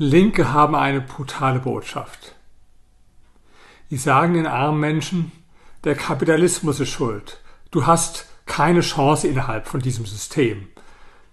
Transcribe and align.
Linke 0.00 0.52
haben 0.52 0.76
eine 0.76 1.00
brutale 1.00 1.58
Botschaft. 1.58 2.36
Die 3.90 3.96
sagen 3.96 4.34
den 4.34 4.46
armen 4.46 4.78
Menschen, 4.78 5.32
der 5.82 5.96
Kapitalismus 5.96 6.78
ist 6.78 6.90
schuld. 6.90 7.40
Du 7.72 7.84
hast 7.84 8.28
keine 8.46 8.82
Chance 8.82 9.26
innerhalb 9.26 9.66
von 9.66 9.80
diesem 9.80 10.06
System. 10.06 10.68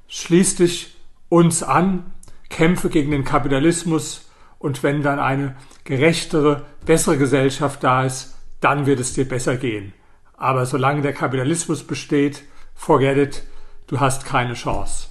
Schließ 0.08 0.56
dich 0.56 0.96
uns 1.30 1.62
an, 1.62 2.12
kämpfe 2.50 2.90
gegen 2.90 3.12
den 3.12 3.24
Kapitalismus 3.24 4.32
und 4.58 4.82
wenn 4.82 5.04
dann 5.04 5.20
eine 5.20 5.56
gerechtere, 5.84 6.66
bessere 6.88 7.20
Gesellschaft 7.20 7.84
da 7.84 8.04
ist, 8.04 8.36
dann 8.62 8.88
wird 8.88 9.00
es 9.00 9.14
dir 9.14 9.28
besser 9.28 9.58
gehen. 9.58 9.94
Aber 10.38 10.66
solange 10.66 11.04
der 11.04 11.14
Kapitalismus 11.14 11.84
besteht, 11.84 12.42
forget 12.74 13.18
it, 13.18 13.44
du 13.86 14.00
hast 14.00 14.26
keine 14.26 14.56
Chance. 14.56 15.10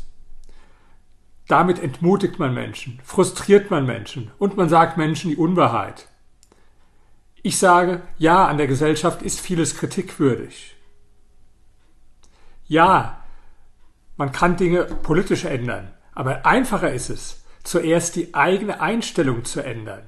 Damit 1.46 1.78
entmutigt 1.78 2.38
man 2.38 2.54
Menschen, 2.54 3.00
frustriert 3.04 3.70
man 3.70 3.84
Menschen 3.84 4.30
und 4.38 4.56
man 4.56 4.68
sagt 4.68 4.96
Menschen 4.96 5.30
die 5.30 5.36
Unwahrheit. 5.36 6.08
Ich 7.42 7.58
sage, 7.58 8.00
ja, 8.16 8.46
an 8.46 8.56
der 8.56 8.66
Gesellschaft 8.66 9.20
ist 9.20 9.40
vieles 9.40 9.76
kritikwürdig. 9.76 10.74
Ja, 12.66 13.22
man 14.16 14.32
kann 14.32 14.56
Dinge 14.56 14.84
politisch 14.84 15.44
ändern, 15.44 15.92
aber 16.14 16.46
einfacher 16.46 16.92
ist 16.92 17.10
es, 17.10 17.44
zuerst 17.62 18.16
die 18.16 18.34
eigene 18.34 18.80
Einstellung 18.80 19.44
zu 19.44 19.62
ändern. 19.62 20.02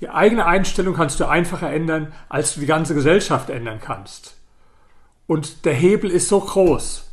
Die 0.00 0.08
eigene 0.08 0.46
Einstellung 0.46 0.94
kannst 0.94 1.20
du 1.20 1.26
einfacher 1.26 1.70
ändern, 1.70 2.12
als 2.28 2.54
du 2.54 2.60
die 2.60 2.66
ganze 2.66 2.94
Gesellschaft 2.94 3.50
ändern 3.50 3.80
kannst. 3.80 4.36
Und 5.26 5.64
der 5.64 5.74
Hebel 5.74 6.10
ist 6.10 6.28
so 6.28 6.40
groß. 6.40 7.08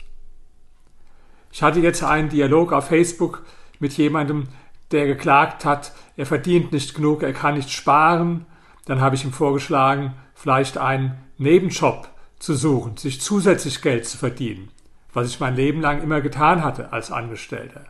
Ich 1.51 1.63
hatte 1.63 1.79
jetzt 1.79 2.03
einen 2.03 2.29
Dialog 2.29 2.71
auf 2.73 2.87
Facebook 2.87 3.43
mit 3.79 3.93
jemandem, 3.93 4.47
der 4.91 5.05
geklagt 5.05 5.65
hat, 5.65 5.93
er 6.17 6.25
verdient 6.25 6.71
nicht 6.71 6.95
genug, 6.95 7.23
er 7.23 7.33
kann 7.33 7.55
nicht 7.55 7.71
sparen. 7.71 8.45
Dann 8.85 9.01
habe 9.01 9.15
ich 9.15 9.23
ihm 9.23 9.33
vorgeschlagen, 9.33 10.13
vielleicht 10.33 10.77
einen 10.77 11.17
Nebenjob 11.37 12.09
zu 12.39 12.55
suchen, 12.55 12.97
sich 12.97 13.21
zusätzlich 13.21 13.81
Geld 13.81 14.07
zu 14.07 14.17
verdienen, 14.17 14.69
was 15.13 15.27
ich 15.27 15.39
mein 15.39 15.55
Leben 15.55 15.81
lang 15.81 16.01
immer 16.01 16.21
getan 16.21 16.63
hatte 16.63 16.91
als 16.91 17.11
Angestellter. 17.11 17.85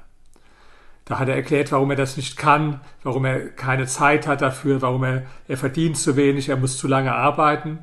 Da 1.06 1.18
hat 1.18 1.28
er 1.28 1.36
erklärt, 1.36 1.72
warum 1.72 1.90
er 1.90 1.96
das 1.96 2.18
nicht 2.18 2.38
kann, 2.38 2.82
warum 3.04 3.26
er 3.26 3.50
keine 3.50 3.88
Zeit 3.88 4.28
hat 4.28 4.42
dafür, 4.42 4.82
warum 4.82 5.04
er, 5.04 5.24
er 5.48 5.58
verdient 5.58 5.98
zu 5.98 6.16
wenig, 6.16 6.50
er 6.50 6.58
muss 6.58 6.78
zu 6.78 6.88
lange 6.88 7.16
arbeiten. 7.16 7.80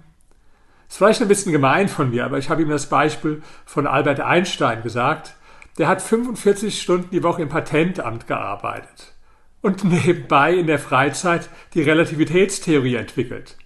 Ist 0.89 0.98
vielleicht 0.98 1.23
ein 1.23 1.29
bisschen 1.29 1.51
gemein 1.51 1.89
von 1.89 2.11
mir, 2.11 2.25
aber 2.25 2.39
ich 2.39 2.51
habe 2.51 2.62
ihm 2.62 2.69
das 2.69 2.89
Beispiel 2.89 3.42
von 3.64 3.89
Albert 3.89 4.20
Einstein 4.20 4.83
gesagt. 4.84 5.34
Der 5.79 5.89
hat 5.89 6.01
45 6.01 6.81
Stunden 6.81 7.11
die 7.11 7.23
Woche 7.23 7.43
im 7.43 7.49
Patentamt 7.49 8.27
gearbeitet 8.27 9.15
und 9.61 9.85
nebenbei 9.85 10.55
in 10.55 10.67
der 10.67 10.79
Freizeit 10.79 11.51
die 11.75 11.83
Relativitätstheorie 11.83 12.95
entwickelt. 12.95 13.57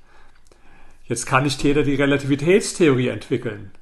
Jetzt 1.05 1.27
kann 1.27 1.45
nicht 1.45 1.63
jeder 1.63 1.83
die 1.83 1.95
Relativitätstheorie 1.95 3.09
entwickeln. 3.09 3.73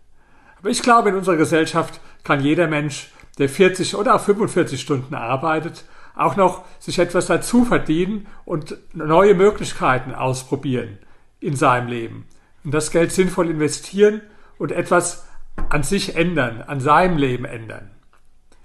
Aber 0.59 0.71
ich 0.71 0.83
glaube, 0.83 1.11
in 1.11 1.15
unserer 1.15 1.37
Gesellschaft 1.37 2.01
kann 2.25 2.41
jeder 2.41 2.67
Mensch, 2.67 3.11
der 3.39 3.49
40 3.49 3.95
oder 3.95 4.17
auch 4.17 4.21
45 4.21 4.81
Stunden 4.81 5.15
arbeitet, 5.15 5.85
auch 6.17 6.37
noch 6.37 6.65
sich 6.81 6.99
etwas 6.99 7.27
dazu 7.27 7.65
verdienen 7.65 8.27
und 8.45 8.77
neue 8.93 9.35
Möglichkeiten 9.35 10.13
ausprobieren 10.13 10.99
in 11.41 11.55
seinem 11.55 11.89
Leben. 11.89 12.27
Und 12.65 12.75
das 12.75 12.91
Geld 12.91 13.13
sinnvoll 13.13 13.49
investieren 13.49 14.21
und 14.59 14.73
etwas 14.73 15.29
an 15.69 15.85
sich 15.85 16.17
ändern, 16.17 16.63
an 16.63 16.81
seinem 16.81 17.17
Leben 17.17 17.45
ändern. 17.45 17.91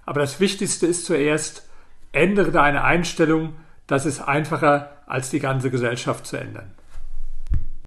Aber 0.05 0.19
das 0.19 0.39
Wichtigste 0.39 0.87
ist 0.87 1.05
zuerst, 1.05 1.67
ändere 2.11 2.51
deine 2.51 2.83
Einstellung, 2.83 3.55
das 3.87 4.05
ist 4.05 4.21
einfacher 4.21 4.97
als 5.05 5.29
die 5.29 5.39
ganze 5.39 5.69
Gesellschaft 5.69 6.25
zu 6.25 6.37
ändern. 6.37 6.71